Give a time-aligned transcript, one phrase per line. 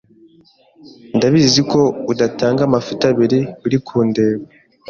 [1.17, 4.43] Ndabizi ko udatanga amafuti abiri urikundeba